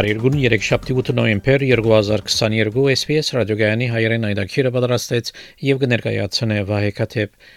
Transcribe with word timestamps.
Փարիգուն 0.00 0.36
3 0.40 0.62
շաբթի 0.64 0.94
8 1.00 1.10
նոյեմբեր 1.16 1.62
2022 1.70 2.84
SPS 2.92 3.28
ռադիոգայանի 3.36 3.88
հայերեն 3.92 4.22
այդակիրը 4.30 4.70
պատրաստեց 4.76 5.30
եւ 5.66 5.80
կներկայացնե 5.82 6.56
Վահե 6.70 6.92
Քաթեփ 7.00 7.50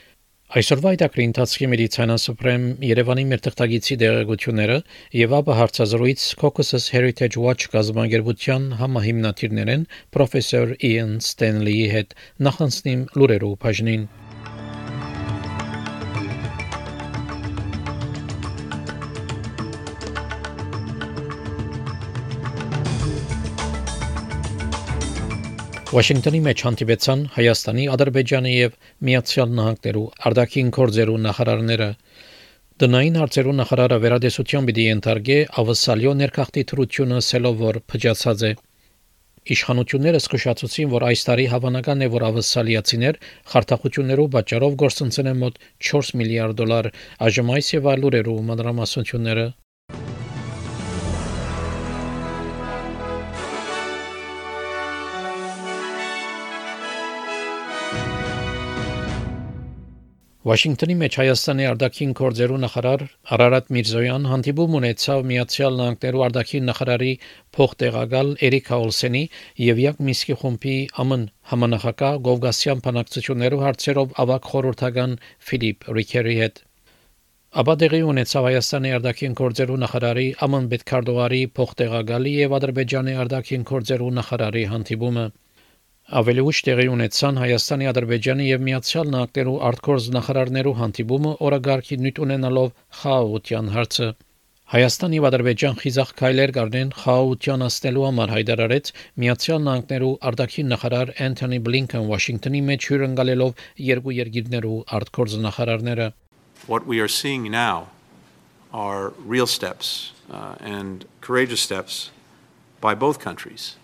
Այսօրվա 0.60 0.92
այդակրի 0.98 1.28
ընթացքի 1.30 1.70
մեդիցինան 1.72 2.22
սուպրեմ 2.24 2.66
Երևանի 2.90 3.24
մեր 3.30 3.44
թղթագիտի 3.46 3.98
դեղեցությունները 4.04 4.76
եւ 5.22 5.38
ապա 5.40 5.58
հարցազրույց 5.62 6.26
Caucasus 6.44 6.90
Heritage 6.98 7.40
Watch 7.46 7.72
գազམ་ագերբության 7.78 8.68
համահիմնադիրներեն 8.84 9.88
պրոֆեսոր 10.18 10.76
Իան 10.92 11.16
Ստենլիի 11.24 11.88
հետ 11.96 12.18
նախանցնիմ 12.50 13.08
լուրերով 13.24 13.56
բաժնին 13.64 14.06
Վաշինգտոնի 25.94 26.40
մեջ 26.42 26.62
հանդիպեցան 26.66 27.20
Հայաստանի, 27.36 27.84
Ադրբեջանի 27.94 28.54
եւ 28.54 28.78
Միացյալ 29.06 29.52
Նահանգներու 29.58 30.06
արտաքին 30.30 30.72
գործերու 30.78 31.18
նախարարները 31.26 31.90
Դնային 32.84 33.20
հարցերու 33.22 33.54
նախարարը 33.60 34.00
վերադեսության 34.06 34.70
պիտի 34.70 34.88
ենթարկե 34.88 35.38
ավսալյո 35.64 36.16
ներքախտի 36.24 36.66
թրությունը 36.74 37.22
սելով 37.30 37.62
որ 37.62 37.80
փճացած 37.94 38.46
է 38.50 38.52
Իշխանությունները 39.54 40.24
զսկշացուցին, 40.24 40.92
որ 40.98 41.06
այս 41.14 41.26
տարի 41.30 41.48
հավանական 41.54 42.02
է, 42.02 42.12
որ 42.18 42.26
ավսալիացիներ 42.32 43.20
խարտախություններով 43.54 44.30
պատճառով 44.38 44.78
գործընծեն 44.82 45.34
են 45.34 45.42
մոտ 45.46 45.66
4 45.94 46.14
միլիարդ 46.24 46.62
դոլար, 46.64 46.94
այժմ 47.28 47.58
այս 47.60 47.74
եւ 47.78 47.92
այլ 47.94 48.08
ուրերու 48.10 48.40
մանրամասնությունները 48.50 49.46
Վաշինգտոնի 60.44 60.96
մեջ 61.00 61.16
Հայաստանի 61.20 61.66
արտաքին 61.70 62.10
գործերու 62.20 62.58
նախարար 62.62 63.04
Արարատ 63.36 63.70
Միրզոյան 63.76 64.26
հանդիպում 64.28 64.74
ունեցավ 64.80 65.22
Միացյալ 65.30 65.78
Նահանգներու 65.80 66.24
արտաքին 66.26 66.66
նախարարի 66.70 67.12
փոխտեղակալ 67.58 68.34
Էրիկ 68.48 68.72
Հաուլսենի 68.74 69.22
եւ 69.68 69.80
Յակ 69.84 70.02
Միսկի 70.08 70.36
խումբի 70.42 70.76
ԱՄՆ 71.00 71.20
համանախագահ 71.54 72.20
Գովգասյան 72.28 72.84
բանակցություններու 72.88 73.62
հարցերով 73.64 74.18
ավակ 74.26 74.50
խորհրդական 74.52 75.16
Ֆիլիպ 75.48 75.88
Ռիքերի 76.00 76.36
հետ 76.44 76.62
Աբա 77.64 77.78
դեղի 77.86 78.04
ունեցավ 78.12 78.50
Հայաստանի 78.50 78.94
արտաքին 79.00 79.40
գործերու 79.40 79.80
նախարարի 79.86 80.28
ԱՄՆ 80.44 80.62
պետքարտուղարի 80.76 81.42
փոխտեղակալի 81.62 82.36
եւ 82.44 82.58
Ադրբեջանի 82.60 83.16
արտաքին 83.24 83.66
գործերու 83.72 84.12
նախարարի 84.20 84.68
հանդիպումը 84.74 85.26
Ավելի 86.12 86.44
ուշ 86.44 86.60
տեղի 86.68 86.86
ունեցան 86.92 87.38
Հայաստանի, 87.40 87.86
Ադրբեջանի 87.88 88.46
եւ 88.50 88.64
Միացյալ 88.68 89.12
Նահանգներու 89.14 89.54
արտգործ 89.68 90.08
նախարարներու 90.16 90.74
հանդիպումը 90.80 91.32
օրագարկի 91.48 91.98
նյութ 92.04 92.20
ունենալով 92.26 92.74
խաղաղության 93.00 93.70
հարցը։ 93.76 94.08
Հայաստանի 94.74 95.18
եւ 95.20 95.28
Ադրբեջան 95.30 95.80
խիզախ 95.80 96.12
քայլեր 96.20 96.52
կառնեն 96.58 96.92
խաղաղության 97.00 97.64
աստելու 97.68 98.04
համար 98.08 98.34
հայտարարեց 98.36 98.92
Միացյալ 99.24 99.64
Նահանգներու 99.64 100.12
արտաքին 100.28 100.70
նախարար 100.74 101.14
Անթոնի 101.24 101.60
Բլինքեն 101.68 102.08
Վաշինգտոնի 102.12 102.62
մեջ 102.68 102.88
հյուրընկալելով 102.92 103.64
երկու 103.88 104.16
երկիրներու 104.20 104.80
արտգործ 105.00 105.38
նախարարները։ 105.48 106.08
What 106.68 106.84
we 106.88 107.00
are 107.00 107.12
seeing 107.12 107.48
now 107.48 107.88
are 108.74 109.14
real 109.24 109.48
steps 109.48 110.12
uh, 110.28 110.56
and 110.60 111.08
courageous 111.22 111.62
steps 111.62 112.12
by 112.82 112.94
both 112.94 113.24
countries 113.24 113.76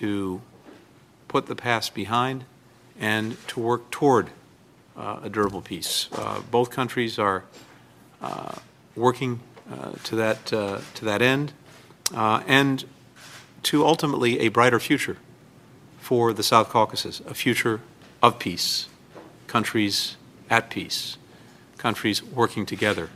to 0.00 0.40
put 1.28 1.46
the 1.46 1.54
past 1.54 1.94
behind 1.94 2.44
and 2.98 3.36
to 3.48 3.60
work 3.60 3.90
toward 3.90 4.30
uh, 4.96 5.20
a 5.22 5.28
durable 5.28 5.62
peace. 5.62 6.08
Uh, 6.12 6.40
both 6.50 6.70
countries 6.70 7.18
are 7.18 7.44
uh, 8.20 8.56
working 8.96 9.40
uh, 9.70 9.92
to 10.02 10.16
that 10.16 10.52
uh, 10.52 10.80
to 10.94 11.04
that 11.04 11.22
end 11.22 11.52
uh, 12.14 12.42
and 12.46 12.84
to 13.62 13.84
ultimately 13.84 14.40
a 14.40 14.48
brighter 14.48 14.80
future 14.80 15.18
for 15.98 16.32
the 16.32 16.42
South 16.42 16.70
Caucasus, 16.70 17.20
a 17.20 17.34
future 17.34 17.80
of 18.22 18.38
peace, 18.38 18.88
countries 19.46 20.16
at 20.48 20.70
peace, 20.70 21.18
countries 21.76 22.22
working 22.22 22.64
together 22.64 23.10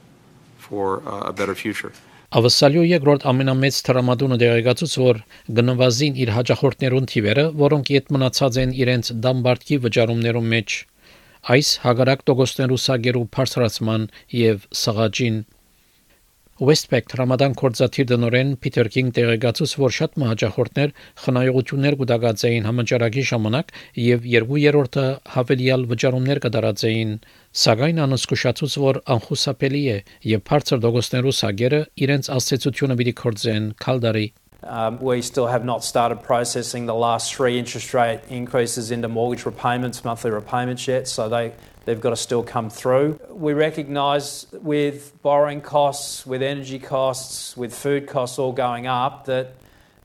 for 0.58 1.02
a 1.06 1.32
better 1.32 1.54
future. 1.54 1.92
Ավսալյո 2.32 2.82
երկրորդ 2.88 3.24
ամենամեծ 3.28 3.78
տրամադունը 3.86 4.36
դեղեկացուց, 4.40 4.92
որ 5.02 5.18
գնվազին 5.56 6.14
իր 6.24 6.30
հաջախորդներուն 6.32 7.08
թիվերը, 7.12 7.42
որոնք 7.62 7.90
իդ 7.92 8.06
մնացած 8.16 8.58
են 8.62 8.70
իրենց 8.84 9.10
դամբարտքի 9.26 9.78
վճարումներում 9.84 10.48
մեջ, 10.54 10.76
այս 11.56 11.72
հագարակ 11.82 12.24
տոկոսներու 12.30 12.78
սագերու 12.86 13.24
բարձրացման 13.36 14.06
եւ 14.38 14.64
սղաճին 14.80 15.36
Westpac 16.62 17.10
Ռամադան 17.18 17.54
կորզաթիր 17.58 18.06
դնորեն 18.06 18.50
Փիթեր 18.62 18.88
Կինգ 18.94 19.08
տեղեկացուց, 19.16 19.72
որ 19.82 19.94
շատ 19.96 20.12
մահաճախորդներ 20.22 20.92
խնայողություններ 21.22 21.96
կդագած 22.02 22.44
էին 22.48 22.68
համաճարակի 22.68 23.24
ժամանակ 23.30 23.72
եւ 24.02 24.28
երկու 24.32 24.60
երրորդը 24.62 25.06
հավելյալ 25.32 25.86
վճարումներ 25.92 26.40
կդարած 26.44 26.84
էին 26.90 27.16
Սակայն 27.62 27.98
անսկուշացուց 28.04 28.76
որ 28.84 29.00
անխուսափելի 29.16 29.82
է 29.90 29.96
եւ 30.34 30.44
բարձր 30.52 30.84
դոգոստներու 30.86 31.34
սագերը 31.42 31.82
իրենց 32.06 32.30
աստեցությունը 32.38 32.98
պիտի 33.02 33.16
կորձեն 33.24 33.68
քալդարի 33.82 34.28
Um, 34.62 35.00
we 35.00 35.22
still 35.22 35.48
have 35.48 35.64
not 35.64 35.82
started 35.82 36.22
processing 36.22 36.86
the 36.86 36.94
last 36.94 37.34
three 37.34 37.58
interest 37.58 37.92
rate 37.94 38.20
increases 38.30 38.92
into 38.92 39.08
mortgage 39.08 39.44
repayments, 39.44 40.04
monthly 40.04 40.30
repayments 40.30 40.86
yet, 40.86 41.08
so 41.08 41.28
they, 41.28 41.52
they've 41.84 42.00
got 42.00 42.10
to 42.10 42.16
still 42.16 42.42
come 42.42 42.70
through. 42.70 43.18
We 43.30 43.52
recognise 43.52 44.46
with 44.52 45.12
borrowing 45.22 45.60
costs, 45.60 46.26
with 46.26 46.42
energy 46.42 46.78
costs, 46.78 47.56
with 47.56 47.74
food 47.74 48.06
costs 48.06 48.38
all 48.38 48.52
going 48.52 48.86
up, 48.86 49.26
that 49.26 49.54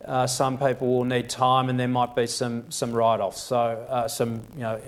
uh, 0.06 0.28
some 0.28 0.58
people 0.58 0.88
will 0.88 1.06
need 1.06 1.30
time 1.30 1.70
and 1.70 1.80
there 1.80 1.88
might 1.88 2.16
be 2.16 2.28
some, 2.28 2.70
some 2.72 2.92
write 2.94 3.20
offs, 3.20 3.42
so 3.42 3.58
uh, 3.90 4.08
some 4.08 4.42
you 4.56 4.62
know, 4.62 4.80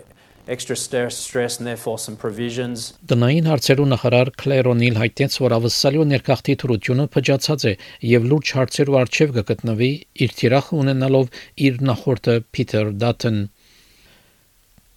extra 0.48 0.76
stress 0.76 1.58
and 1.60 1.68
therefore 1.68 2.00
some 2.00 2.16
provisions. 2.18 2.94
Տնային 3.10 3.50
հարցերու 3.50 3.86
նախարար 3.94 4.32
Քլեր 4.42 4.70
Օնիլ 4.74 4.98
հայտնեց, 5.02 5.38
որ 5.44 5.56
ավսալյո 5.60 6.06
ներքախտի 6.10 6.56
թրությունը 6.64 7.06
փճացած 7.14 7.66
է 7.70 7.74
եւ 8.10 8.28
լուրջ 8.32 8.54
հարցերու 8.58 8.98
արժեվ 9.04 9.36
կգտնվի 9.38 9.92
իր 10.26 10.36
թիրախ 10.40 10.72
ունենալով 10.80 11.30
իր 11.70 11.82
նախորդը 11.90 12.36
Փիթեր 12.50 12.94
Դաթեն 13.04 13.40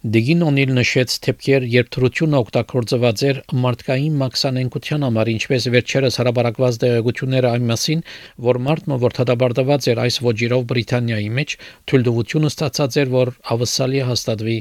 Դիգին 0.03 0.41
օնիլ 0.43 0.71
նշեց 0.75 1.13
թեփքեր 1.23 1.65
երբ 1.71 1.89
թրությունը 1.95 2.39
օգտագործված 2.43 3.21
էր 3.27 3.37
մարդկային 3.65 4.15
մաքսանենկության 4.21 5.05
համար 5.07 5.29
ինչպես 5.33 5.67
վերջերս 5.75 6.17
հարաբարակված 6.19 6.79
դեղեցությունները 6.83 7.51
այն 7.53 7.69
մասին 7.69 8.01
որ 8.47 8.59
մարդը 8.65 8.97
որ 9.03 9.15
թադաբարտված 9.19 9.87
էր 9.93 10.01
այս 10.03 10.17
ոճիրով 10.25 10.65
Բրիտանիայի 10.73 11.29
մեջ 11.37 11.55
թույլտվությունը 11.87 12.51
ստացած 12.51 12.97
էր 13.03 13.13
որ 13.15 13.31
ավսալի 13.55 14.03
հաստատվի 14.09 14.57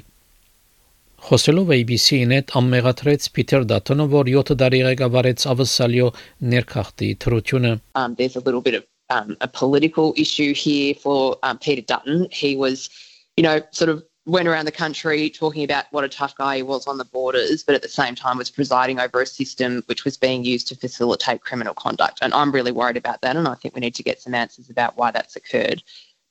Խոսելով 1.26 1.74
ABC-ին 1.74 2.36
հետ 2.38 2.54
ամմեղատրեց 2.62 3.26
Փիթեր 3.34 3.66
Դաթոնը, 3.72 4.06
որ 4.14 4.30
7 4.36 4.56
տարի 4.62 4.80
ղեկավարեց 4.86 5.44
ավսալյո 5.52 6.08
ներքախտի 6.54 7.10
թրությունը. 7.22 7.74
Um, 7.94 8.14
there's 8.18 8.38
a 8.38 8.42
little 8.46 8.62
bit 8.62 8.74
of 8.78 8.86
um, 9.10 9.36
a 9.40 9.46
political 9.46 10.14
issue 10.16 10.50
here 10.54 10.94
for 10.94 11.38
um, 11.42 11.58
Peter 11.58 11.82
Dutton. 11.82 12.26
He 12.30 12.56
was, 12.56 12.90
you 13.36 13.44
know, 13.46 13.62
sort 13.70 13.90
of 13.90 14.02
went 14.25 14.47
around 14.47 14.65
the 14.65 14.71
country 14.71 15.29
talking 15.29 15.63
about 15.63 15.85
what 15.91 16.03
a 16.03 16.09
tough 16.09 16.35
guy 16.35 16.57
he 16.57 16.63
was 16.63 16.85
on 16.85 16.97
the 16.97 17.05
borders, 17.05 17.63
but 17.63 17.75
at 17.75 17.81
the 17.81 17.87
same 17.87 18.13
time 18.13 18.37
was 18.37 18.49
presiding 18.49 18.99
over 18.99 19.21
a 19.21 19.25
system 19.25 19.83
which 19.85 20.03
was 20.03 20.17
being 20.17 20.43
used 20.43 20.67
to 20.67 20.75
facilitate 20.75 21.41
criminal 21.41 21.73
conduct. 21.73 22.19
And 22.21 22.33
I'm 22.33 22.51
really 22.51 22.73
worried 22.73 22.97
about 22.97 23.21
that, 23.21 23.37
and 23.37 23.47
I 23.47 23.55
think 23.55 23.73
we 23.73 23.81
need 23.81 23.95
to 23.95 24.03
get 24.03 24.21
some 24.21 24.35
answers 24.35 24.69
about 24.69 24.97
why 24.97 25.11
that's 25.11 25.37
occurred. 25.37 25.81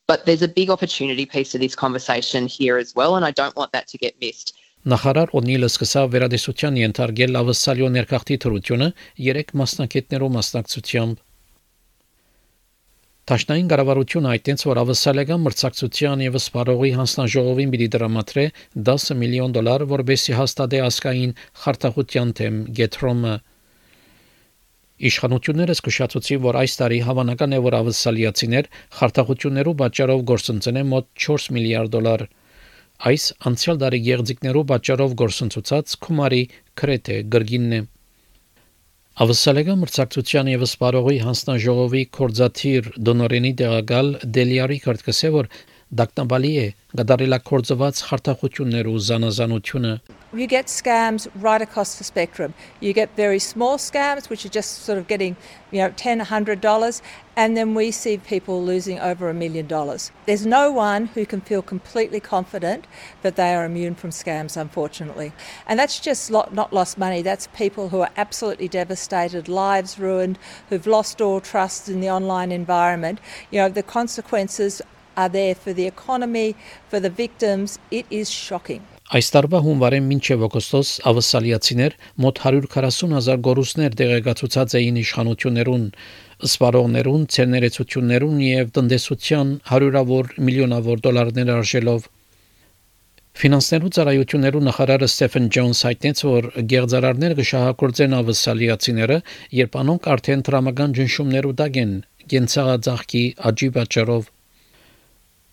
But 0.07 0.27
there's 0.27 0.43
a 0.43 0.49
big 0.49 0.69
opportunity 0.71 1.27
piece 1.27 1.51
to 1.53 1.59
this 1.59 1.75
conversation 1.75 2.47
here 2.47 2.77
as 2.77 2.95
well, 2.95 3.17
and 3.17 3.25
I 3.25 3.31
don't 3.31 3.57
want 3.57 3.73
that 3.73 3.89
to 3.89 3.99
get 3.99 4.21
missed. 4.21 4.53
Նախարար 4.87 5.33
Օնիլը 5.35 5.67
սկսավ 5.67 6.11
վերադեսության 6.15 6.77
ենթարկել 6.79 7.39
ավսալյո 7.41 7.87
ներքախտի 7.95 8.37
թրությունը 8.45 8.87
երեք 9.29 9.49
մասնակիցներով 9.61 10.31
մասնակցությամբ 10.37 11.17
Տաշնային 13.30 13.68
կառավարությունը 13.70 14.30
այդտենց 14.32 14.64
որ 14.66 14.80
ավսալական 14.82 15.44
մրցակցության 15.46 16.22
եւ 16.26 16.38
սպարողի 16.40 16.92
հանձնաժողովին 16.98 17.74
պիտի 17.76 17.88
դրամատրե 17.96 18.46
10 18.88 19.06
միլիոն 19.22 19.54
դոլար, 19.58 19.86
որբեսի 19.92 20.36
հաստատե 20.40 20.80
ասկային 20.88 21.36
խարտախության 21.62 22.34
թեմ 22.42 22.58
գետրոմը 22.82 23.36
Իշխանությունները 25.12 25.76
զգուշացուցին, 25.78 26.42
որ 26.42 26.58
այս 26.62 26.76
տարի 26.82 26.98
հավանական 27.06 27.56
է, 27.58 27.60
որ 27.66 27.78
ավսալիացիներ 27.80 28.68
խարտախություններու 28.98 29.78
պատճառով 29.80 30.22
գործընծեն 30.32 30.82
մոտ 30.92 31.08
4 31.26 31.48
միլիարդ 31.58 31.96
դոլար։ 31.96 32.26
Այս 33.12 33.24
անցյալ 33.50 33.82
տարի 33.82 34.02
գեղձիկներու 34.10 34.68
պատճառով 34.74 35.16
գործընծուցած 35.22 35.96
քումարի 36.06 36.44
քրեթե 36.82 37.18
գրգինն 37.34 37.74
է։ 37.78 37.82
Ավսալեգա 39.20 39.74
մրցակցության 39.76 40.50
եւ 40.50 40.62
սպարողի 40.64 41.18
հանձնաժողովի 41.22 42.04
կորզաթիր 42.18 42.86
դոնորենի 43.08 43.50
տեղակալ 43.62 44.12
Դելիարի 44.38 44.78
կրտկսե 44.86 45.32
որ 45.34 45.50
դակտամբալի 46.02 46.52
է 46.62 46.68
գդարելակորձված 47.02 48.00
խարտախություններու 48.08 48.96
զանազանությունը 49.12 49.92
You 50.34 50.48
get 50.48 50.68
scams 50.68 51.28
right 51.36 51.62
across 51.62 51.98
the 51.98 52.06
spectrum. 52.06 52.54
You 52.80 52.94
get 52.94 53.14
very 53.18 53.38
small 53.38 53.78
scams, 53.78 54.30
which 54.30 54.46
are 54.46 54.50
just 54.50 54.84
sort 54.84 54.98
of 54.98 55.08
getting, 55.08 55.36
you 55.72 55.80
know, 55.80 55.92
ten, 55.98 56.22
hundred 56.22 56.62
dollars, 56.62 57.02
and 57.36 57.58
then 57.58 57.76
we 57.76 57.92
see 57.92 58.18
people 58.18 58.64
losing 58.64 58.98
over 58.98 59.30
a 59.30 59.34
million 59.34 59.68
dollars. 59.68 60.10
There's 60.26 60.46
no 60.46 60.72
one 60.72 61.08
who 61.08 61.26
can 61.26 61.42
feel 61.42 61.62
completely 61.62 62.22
confident 62.22 62.86
that 63.24 63.36
they 63.36 63.54
are 63.54 63.66
immune 63.66 63.96
from 63.96 64.12
scams, 64.12 64.56
unfortunately. 64.56 65.34
And 65.68 65.78
that's 65.78 66.00
just 66.00 66.32
not 66.32 66.72
lost 66.72 66.98
money. 66.98 67.22
That's 67.22 67.48
people 67.48 67.90
who 67.90 68.00
are 68.00 68.12
absolutely 68.16 68.70
devastated, 68.70 69.50
lives 69.50 70.00
ruined, 70.00 70.40
who've 70.70 70.88
lost 70.88 71.20
all 71.20 71.42
trust 71.42 71.90
in 71.90 72.00
the 72.00 72.10
online 72.10 72.54
environment. 72.54 73.20
You 73.52 73.60
know, 73.60 73.70
the 73.70 73.84
consequences 73.84 74.82
are 75.18 75.28
there 75.28 75.56
for 75.56 75.74
the 75.74 75.88
economy, 75.88 76.56
for 76.88 77.02
the 77.02 77.10
victims. 77.10 77.80
It 77.92 78.06
is 78.10 78.30
shocking. 78.30 78.88
Այս 79.12 79.28
տարվա 79.36 79.60
հունվարին 79.66 80.06
մինչև 80.08 80.44
օգոստոս 80.46 80.90
ավսալիացիներ 81.10 81.96
մոտ 82.24 82.38
140 82.44 83.16
հազար 83.18 83.42
գորուսներ 83.48 83.98
տեղեկացուցած 84.02 84.76
էին 84.80 85.00
իշխանություններուն, 85.02 85.84
սպարողներուն, 86.48 87.26
ցերներեցություններուն 87.36 88.40
եւ 88.46 88.72
տնտեսության 88.80 89.52
հարյուրավոր 89.74 90.32
միլիոնավոր 90.48 91.04
դոլարներ 91.10 91.54
արժելով 91.58 92.08
Ֆինանսներու 93.42 93.94
ծառայություններու 93.96 94.66
նախարարը 94.72 95.08
Ստեֆեն 95.12 95.46
Ջոնս 95.56 95.84
հայտնեց, 95.92 96.24
որ 96.32 96.48
գեղձարարները 96.72 97.38
կշահագործեն 97.40 98.18
ավսալիացիները, 98.22 99.18
երբ 99.60 99.78
անոնք 99.82 100.12
արդեն 100.16 100.44
դրամական 100.48 100.96
ճնշումներու 101.00 101.58
տակ 101.62 101.80
են, 101.84 101.96
գենցաղաձախքի 102.32 103.24
աճի 103.52 103.70
պատճառով 103.80 104.32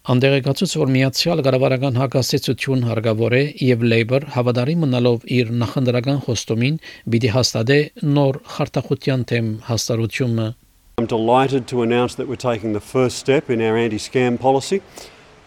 Անդերեկացուց 0.08 0.72
որ 0.82 0.90
միացյալ 0.92 1.42
կառավարական 1.46 1.96
հակասեցություն 1.96 2.82
հարգավոր 2.90 3.36
է 3.38 3.44
եւ 3.64 3.86
Labour 3.88 4.26
հավատարի 4.34 4.74
մնալով 4.82 5.22
իր 5.32 5.54
նախնդրական 5.62 6.20
խոստումին 6.26 6.80
պիտի 7.14 7.32
հաստատե 7.32 7.78
նոր 8.18 8.40
խարտախության 8.56 9.24
թեմ 9.30 9.48
հաստարությունը 9.70 10.48
I'm 10.98 11.08
delighted 11.08 11.70
to 11.72 11.82
announce 11.84 12.16
that 12.16 12.28
we're 12.28 12.36
taking 12.36 12.74
the 12.74 12.82
first 12.82 13.18
step 13.18 13.50
in 13.50 13.62
our 13.62 13.78
anti-scam 13.78 14.38
policy. 14.38 14.82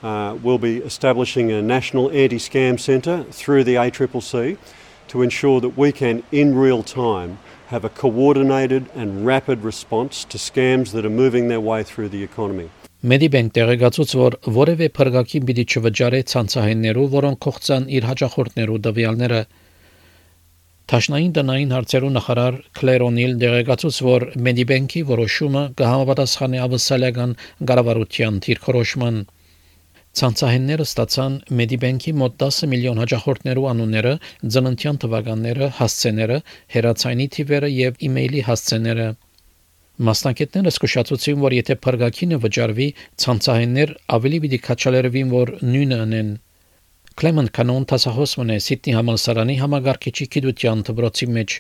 Uh, 0.02 0.38
we'll 0.43 0.56
be 0.64 0.78
establishing 0.78 1.52
a 1.52 1.61
national 1.61 2.11
anti-scam 2.11 2.81
centre 2.81 3.25
through 3.25 3.62
the 3.62 3.75
ACCC 3.75 4.56
to 5.08 5.20
ensure 5.20 5.61
that 5.61 5.76
we 5.76 5.93
can, 5.93 6.23
in 6.32 6.56
real 6.56 6.82
time, 6.82 7.38
have 7.67 7.84
a 7.84 7.90
coordinated 7.90 8.88
and 8.94 9.26
rapid 9.26 9.62
response 9.62 10.25
to 10.25 10.38
scams 10.38 10.93
that 10.93 11.05
are 11.05 11.17
moving 11.25 11.49
their 11.49 11.61
way 11.61 11.82
through 11.82 12.08
the 12.08 12.23
economy. 12.23 12.70
Medibank 13.01 13.56
տեղեկացուց, 13.57 14.12
որ 14.13 14.36
որևէ 14.56 14.88
փրկակին 14.94 15.45
պիտի 15.50 15.63
չվճարե 15.74 16.18
ցանցահեններով, 16.31 17.07
որոնք 17.13 17.39
կողցան 17.45 17.88
իր 17.98 18.06
հաջախորդներու 18.09 18.75
դվյալները։ 18.88 19.39
Տաշնային 20.94 21.31
տնային 21.38 21.74
հարցերու 21.75 22.12
նախարար 22.18 22.59
Քլեր 22.77 23.06
Օնիլ 23.07 23.33
տեղեկացուց, 23.42 23.98
որ 24.06 24.25
Medibank-ի 24.48 25.01
որոշումը 25.09 25.63
կհամապատասխանի 25.81 26.62
ավսալական 26.68 27.33
կառավարության 27.71 28.39
թիրքորոշման։ 28.45 29.19
Ցանցահենները 30.21 30.88
ստացան 30.92 31.42
Medibank-ի 31.57 32.15
մոտ 32.21 32.38
10 32.45 32.71
միլիոն 32.75 33.03
հաջախորդներու 33.06 33.68
անունները, 33.74 34.13
ծննդյան 34.53 35.01
թվականները, 35.07 35.74
հասցեները, 35.81 36.39
հեռացայինի 36.77 37.30
թիվերը 37.39 37.75
եւ 37.81 38.01
իմեյլի 38.12 38.48
հասցեները։ 38.51 39.09
Մասնակիցները 40.01 40.71
զսկուշացուցին, 40.71 41.42
որ 41.44 41.53
եթե 41.57 41.75
փրկակինը 41.86 42.38
վճարվի, 42.42 42.88
ցանցահեններ 43.21 43.92
ավելի 44.18 44.38
պիտի 44.45 44.59
քաչալերվին, 44.65 45.27
որ 45.33 45.51
նույնը 45.62 45.98
անեն։ 46.06 46.31
Կլեմենտ 47.21 47.51
կանոն 47.57 47.86
տասահոսմն 47.92 48.53
է 48.56 48.57
Սիդնի 48.65 48.95
համալսարանի 48.98 49.56
համագարկիչի 49.62 50.27
գիտության 50.36 50.83
դպրոցի 50.88 51.27
մեջ 51.38 51.57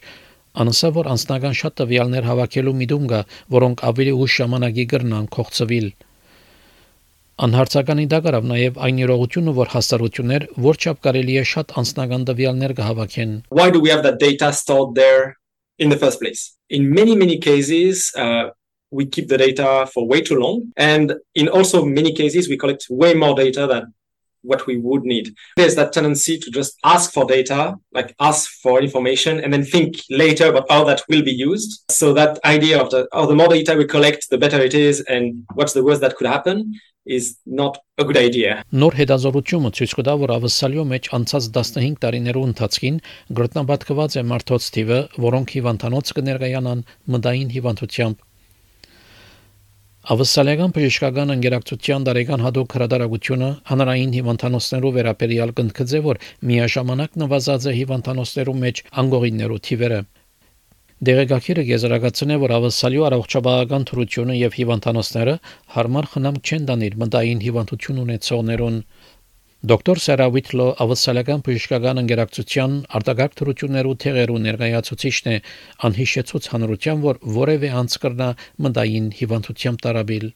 անսա 0.63 0.89
որ 0.95 1.09
անձնական 1.11 1.53
շատ 1.61 1.75
տվյալներ 1.81 2.25
հավաքելու 2.27 2.73
միտում 2.81 3.05
կա, 3.11 3.19
որոնք 3.55 3.83
ավելի 3.91 4.15
ուշ 4.23 4.37
ժամանակի 4.41 4.85
կրնան 4.93 5.27
կողծվել։ 5.35 5.87
Անհարցականի 7.45 8.07
դակարավ 8.11 8.47
նաև 8.51 8.81
այն 8.87 8.97
իրողությունը, 9.01 9.53
որ 9.61 9.71
հաստատություններ 9.75 10.47
որչափ 10.65 10.99
կարելի 11.05 11.37
է 11.41 11.45
շատ 11.51 11.77
անձնական 11.81 12.25
տվյալներ 12.31 12.73
կհավաքեն։ 12.81 13.31
Why 13.59 13.69
do 13.75 13.81
we 13.85 13.93
have 13.93 14.03
that 14.07 14.19
data 14.21 14.51
stored 14.51 14.97
there 14.99 15.40
in 15.81 15.89
the 15.89 15.97
first 15.97 16.19
place. 16.21 16.55
In 16.69 16.89
many, 16.89 17.15
many 17.15 17.37
cases, 17.39 18.11
uh, 18.15 18.49
we 18.91 19.05
keep 19.05 19.27
the 19.27 19.37
data 19.37 19.89
for 19.93 20.07
way 20.07 20.21
too 20.21 20.35
long. 20.35 20.71
And 20.77 21.15
in 21.33 21.47
also 21.49 21.83
many 21.83 22.13
cases, 22.13 22.47
we 22.47 22.57
collect 22.57 22.85
way 22.89 23.13
more 23.13 23.35
data 23.35 23.65
than 23.65 23.93
what 24.43 24.65
we 24.67 24.77
would 24.77 25.03
need. 25.03 25.33
There's 25.57 25.75
that 25.75 25.93
tendency 25.93 26.37
to 26.37 26.49
just 26.51 26.77
ask 26.83 27.11
for 27.13 27.25
data, 27.25 27.75
like 27.91 28.15
ask 28.19 28.49
for 28.63 28.81
information, 28.81 29.39
and 29.39 29.53
then 29.53 29.63
think 29.63 29.95
later 30.09 30.47
about 30.49 30.69
how 30.69 30.83
that 30.85 31.01
will 31.09 31.23
be 31.23 31.31
used. 31.31 31.83
So 31.89 32.13
that 32.13 32.39
idea 32.45 32.81
of 32.81 32.89
the, 32.89 33.07
oh, 33.11 33.27
the 33.27 33.35
more 33.35 33.47
data 33.47 33.75
we 33.75 33.85
collect, 33.85 34.29
the 34.29 34.37
better 34.37 34.59
it 34.59 34.73
is, 34.73 35.01
and 35.01 35.45
what's 35.53 35.73
the 35.73 35.83
worst 35.83 36.01
that 36.01 36.15
could 36.15 36.27
happen 36.27 36.73
is 37.05 37.37
not 37.45 37.77
a 37.97 38.03
good 38.03 38.17
idea. 38.17 38.61
Նոր 38.71 38.97
հետազոտությունը 39.01 39.71
ցույց 39.77 39.93
կտա, 39.99 40.13
որ 40.23 40.33
ավսալյո 40.37 40.83
մեջ 40.93 41.11
անցած 41.17 41.47
15 41.57 42.01
տարիներու 42.03 42.47
ընթացքին 42.51 42.97
գրտնաբատկված 43.39 44.17
է 44.21 44.25
մարդոց 44.31 44.67
թիվը, 44.75 44.99
որոնք 45.27 45.55
հիվանդանոց 45.57 46.13
կներկայանան 46.17 46.83
մտային 47.15 47.55
հիվանդությամբ 47.55 48.27
Ավսալիական 50.01 50.71
բժշկական 50.73 51.31
ընկերակցության 51.35 52.05
դարեկան 52.07 52.41
հadoop 52.41 52.71
հրադարագությունը 52.73 53.49
հանրային 53.69 54.15
հիվանդանոցներով 54.17 54.95
վերաբերյալ 54.97 55.53
կնդկծե 55.59 56.01
որ 56.07 56.19
միաժամանակ 56.49 57.19
նվազած 57.21 57.67
է 57.69 57.73
հիվանդանոցներու 57.81 58.55
մեջ 58.65 58.81
անգողիններու 59.03 59.59
թիվերը 59.69 59.99
Դերեկակիրը 61.01 61.63
գեզրակացնե 61.65 62.35
որ 62.41 62.51
ավսալիո 62.53 63.05
առողջապահական 63.07 63.85
թրությունը 63.89 64.33
եւ 64.37 64.57
հիվանդանոցները 64.57 65.31
հարմար 65.75 66.07
խնամ 66.11 66.35
չեն 66.45 66.67
դանիր 66.67 66.97
մտային 67.01 67.39
հիվանդություն 67.41 68.01
ունեցողներուն 68.03 68.75
Դոկտոր 69.71 70.01
Սարա 70.03 70.27
Վիթլո 70.35 70.67
ավսալական 70.85 71.41
բժշկական 71.47 72.01
ընկերակցության 72.03 72.75
արտակարգ 72.99 73.33
թրություններու 73.41 73.95
թեղերու 74.03 74.37
ներկայացուցիչն 74.45 75.31
է 75.31 75.35
անհիշեցուց 75.89 76.51
հանրության 76.53 77.01
որ 77.07 77.21
որևէ 77.41 77.73
անց 77.81 77.97
կրնա 78.05 78.29
մտային 78.67 79.09
հիվանդությամբ 79.21 79.83
տարաբիլ 79.87 80.27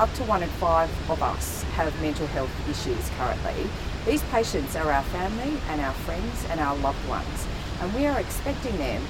Up 0.00 0.12
to 0.20 0.28
1 0.28 0.44
in 0.44 0.52
5 0.60 1.10
of 1.16 1.24
us 1.30 1.48
have 1.78 1.96
mental 2.04 2.28
health 2.36 2.52
issues 2.72 3.08
currently. 3.16 3.64
These 4.04 4.22
patients 4.36 4.76
are 4.76 4.92
our 4.92 5.04
family 5.16 5.56
and 5.72 5.80
our 5.80 5.96
friends 6.04 6.44
and 6.52 6.60
our 6.60 6.76
loved 6.84 7.08
ones 7.08 7.48
and 7.80 7.88
we 7.96 8.04
are 8.04 8.20
expecting 8.20 8.76
them 8.84 9.00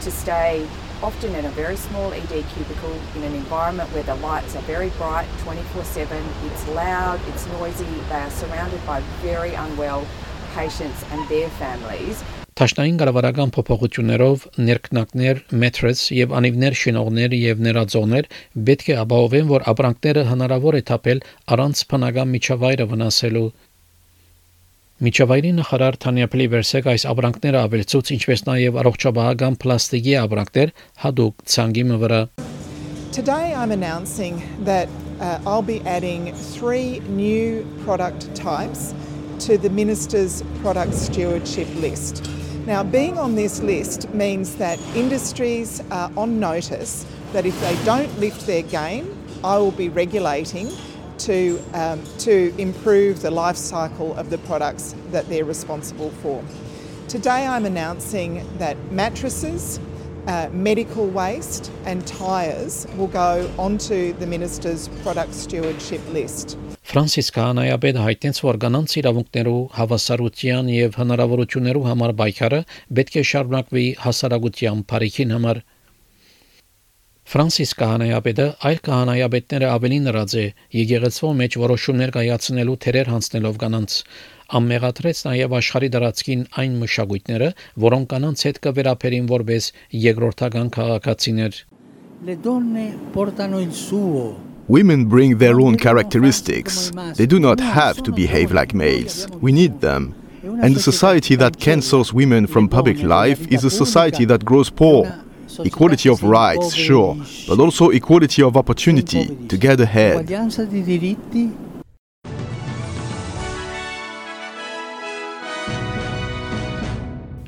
to 0.00 0.10
stay 0.10 0.66
often 1.02 1.34
in 1.34 1.44
a 1.44 1.50
very 1.50 1.76
small 1.76 2.12
ED 2.12 2.44
cubicle 2.54 2.96
in 3.16 3.22
an 3.22 3.34
environment 3.34 3.88
where 3.92 4.02
the 4.02 4.14
lights 4.16 4.56
are 4.56 4.62
very 4.62 4.90
bright 5.00 5.28
24 5.40 5.84
7. 5.84 6.24
It's 6.46 6.68
loud, 6.68 7.20
it's 7.28 7.46
noisy, 7.58 7.84
they 8.08 8.22
are 8.26 8.30
surrounded 8.30 8.84
by 8.86 9.00
very 9.22 9.54
unwell 9.54 10.06
patients 10.54 11.04
and 11.12 11.28
their 11.28 11.50
families. 11.60 12.24
Տաշնային 12.56 12.96
կառավարական 12.96 13.50
փոփոխություններով 13.52 14.44
ներկնակներ, 14.64 15.40
մետրես 15.60 16.04
եւ 16.16 16.30
անիվներ 16.38 16.76
շինողներ 16.82 17.34
եւ 17.36 17.58
ներածողներ 17.66 18.28
պետք 18.68 18.88
է 18.94 18.96
ապահովեն, 19.02 19.50
որ 19.50 19.66
ապրանքները 19.72 20.22
հնարավոր 20.30 20.78
է 20.78 20.82
թափել 20.88 21.20
առանց 21.52 21.82
բնական 21.92 22.32
միջավայրը 22.32 22.86
վնասելու 22.94 23.44
Միջավայրի 24.96 25.50
նախարար 25.58 25.96
Թանյա 26.00 26.26
Պլիվերսեկ 26.32 26.86
այս 26.88 27.02
ապրանքները 27.10 27.58
ավելցուց, 27.66 28.10
ինչպես 28.14 28.42
նաև 28.46 28.76
առողջապահական 28.80 29.56
պլաստիկի 29.60 30.14
ապրանքներ 30.22 30.72
հadoop 31.02 31.42
ցանգի 31.52 31.82
վրա։ 32.00 32.20
Today 33.12 33.52
I'm 33.52 33.72
announcing 33.76 34.40
that 34.64 34.88
uh, 35.20 35.38
I'll 35.44 35.60
be 35.60 35.82
adding 35.84 36.32
three 36.32 37.00
new 37.12 37.66
product 37.84 38.34
types 38.34 38.94
to 39.44 39.58
the 39.58 39.68
Minister's 39.68 40.42
product 40.62 40.94
stewardship 40.94 41.68
list. 41.76 42.24
Now, 42.64 42.82
being 42.82 43.18
on 43.18 43.34
this 43.34 43.60
list 43.60 44.08
means 44.14 44.56
that 44.56 44.80
industries 44.96 45.82
are 45.90 46.10
on 46.16 46.40
notice 46.40 47.04
that 47.34 47.44
if 47.44 47.60
they 47.60 47.76
don't 47.84 48.08
lift 48.18 48.46
their 48.46 48.62
game 48.62 49.12
I 49.44 49.58
will 49.58 49.72
be 49.72 49.88
regulating 49.88 50.72
to, 51.18 51.58
um, 51.74 52.02
to 52.18 52.54
improve 52.58 53.22
the 53.22 53.30
life 53.30 53.56
cycle 53.56 54.14
of 54.16 54.30
the 54.30 54.38
products 54.38 54.94
that 55.12 55.28
they're 55.28 55.44
responsible 55.44 56.10
for. 56.22 56.42
Today 57.08 57.46
I'm 57.46 57.64
announcing 57.64 58.44
that 58.58 58.76
mattresses, 58.90 59.78
uh, 60.26 60.48
medical 60.52 61.06
waste 61.06 61.70
and 61.84 62.06
tyres 62.06 62.86
will 62.96 63.06
go 63.06 63.50
onto 63.58 64.12
the 64.14 64.26
Minister's 64.26 64.88
product 65.02 65.34
stewardship 65.34 66.00
list. 66.12 66.56
Ֆրանսիս 66.86 67.32
Քահանայապետը 67.34 68.02
հայտնեց, 68.06 68.36
որ 68.46 68.56
կանանց 68.62 68.92
իրավունքներու 69.00 69.62
հավասարության 69.74 70.68
եւ 70.70 70.98
հնարավորություններու 71.00 71.82
համար 71.86 72.12
պայքարը 72.20 72.60
պետք 72.98 73.16
է 73.16 73.24
շարունակվի 73.30 73.86
հասարակության 74.04 74.84
բարիքին 74.92 75.34
համար։ 75.34 75.60
Ֆրանսիս 77.26 77.72
Քահանայապետը 77.80 78.44
այլ 78.68 78.76
քահանայապետները 78.86 79.70
ավելի 79.74 79.96
նրած 80.04 80.34
է 80.38 80.42
եկեղեցվո 80.78 81.30
մեջ 81.40 81.56
որոշումներ 81.58 82.12
կայացնելու 82.14 82.76
թերեր 82.84 83.10
հանձնելով 83.10 83.56
կանանց 83.62 83.96
ամմեղադրեց 84.58 85.22
նաև 85.26 85.56
աշխարհի 85.58 85.88
դրացքին 85.96 86.44
այն 86.62 86.76
մշակույթները, 86.84 87.48
որոնք 87.86 88.08
կանանց 88.14 88.46
հետ 88.46 88.60
կվերապերին 88.68 89.26
որպես 89.32 89.68
երկրորդական 90.06 90.70
քաղաքացիներ։ 90.78 91.58
Le 92.30 92.38
donne 92.46 92.86
portano 93.12 93.58
il 93.58 93.74
suo 93.74 94.36
Women 94.68 95.06
bring 95.06 95.38
their 95.38 95.60
own 95.60 95.76
characteristics. 95.76 96.92
They 97.18 97.26
do 97.26 97.40
not 97.40 97.58
have 97.58 98.02
to 98.06 98.12
behave 98.12 98.52
like 98.52 98.74
males. 98.74 99.26
We 99.40 99.50
need 99.50 99.80
them. 99.80 100.14
And 100.62 100.76
a 100.76 100.80
society 100.80 101.34
that 101.36 101.58
cancels 101.58 102.12
women 102.12 102.46
from 102.46 102.68
public 102.68 103.02
life 103.02 103.46
is 103.50 103.64
a 103.64 103.70
society 103.70 104.24
that 104.26 104.44
grows 104.44 104.70
poor. 104.70 105.25
Equality 105.64 106.08
of 106.08 106.22
rights, 106.22 106.74
sure, 106.74 107.16
but 107.48 107.58
also 107.60 107.90
equality 107.90 108.42
of 108.42 108.56
opportunity 108.56 109.26
to 109.48 109.56
get 109.56 109.80
ahead. 109.80 110.26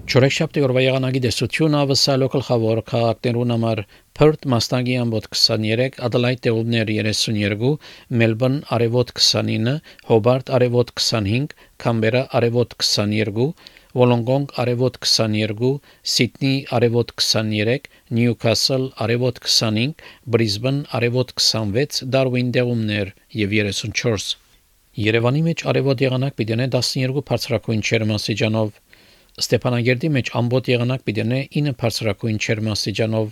Չորեքշաբթի 0.08 0.62
օրվա 0.64 0.82
եղանակի 0.82 1.20
դեսությունը 1.20 1.80
ավսալո 1.84 2.26
գլխավոր 2.32 2.78
քաղաքներուն 2.90 3.50
համար 3.54 3.82
Perth 4.16 4.46
Մաստագի 4.52 4.94
ամբոտ 5.02 5.26
23, 5.36 5.98
Adelaide 6.06 6.40
տեղումներ 6.46 6.92
32, 6.94 7.74
Melbourne 8.22 8.62
արևոտ 8.76 9.12
29, 9.20 9.74
Hobart 10.08 10.48
արևոտ 10.48 10.94
25, 11.02 11.52
Canberra 11.84 12.24
արևոտ 12.40 12.72
22, 12.80 13.50
Wollongong 13.93 14.47
արևոտ 14.57 14.95
22, 15.05 15.73
Sydney 16.13 16.63
արևոտ 16.77 17.11
23, 17.23 17.89
Newcastle 18.19 18.87
արևոտ 19.05 19.41
25, 19.45 20.07
Brisbane 20.25 20.87
արևոտ 20.99 21.35
26, 21.41 22.05
Darwin 22.15 22.49
տեղումներ 22.55 23.13
եւ 23.43 23.53
34 23.59 24.33
Երևանի 25.01 25.39
մեջ 25.49 25.61
արևոտ 25.73 26.01
եղանակ 26.05 26.35
պիտի 26.39 26.57
12 26.73 27.21
բարձրակույն 27.29 27.79
չերմասիջանով 27.85 28.75
Ստեփանագերդի 29.43 30.09
մեջ 30.17 30.27
ամբողջ 30.39 30.67
եղանակ 30.73 31.05
պիտի 31.07 31.23
9 31.61 31.71
բարձրակույն 31.83 32.37
չերմասիջանով 32.43 33.31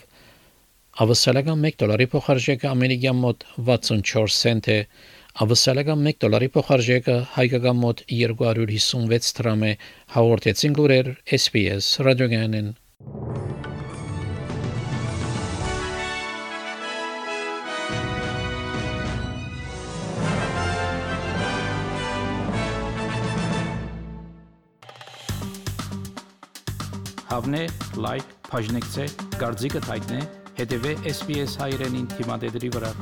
Ավսալական 1.06 1.68
1 1.70 1.78
դոլարի 1.84 2.08
փոխարժեքը 2.14 2.70
ամերիկյան 2.72 3.20
մոտ 3.26 3.46
64 3.68 4.34
سنت 4.38 4.72
է 4.74 4.80
Ավսալական 5.37 6.01
1 6.09 6.17
դոլարի 6.25 6.47
փոխարժեքը 6.55 7.15
հայկական 7.35 7.77
մոտ 7.77 7.99
256 8.09 9.35
դրամ 9.37 9.65
է 9.69 9.73
հաղորդեցին 10.15 10.77
լուրեր 10.79 11.11
SPS 11.37 11.89
ռադիոգանեն 12.07 12.71
Հավնե, 27.29 27.63
լայք, 28.01 28.35
բաժնեկցե, 28.49 29.09
դարձիկը 29.37 29.87
թայտնե, 29.91 30.25
հետեւե 30.63 30.99
SPS 31.13 31.61
հայրենին 31.61 32.13
թիմադեդի 32.17 32.77
վրա 32.81 32.97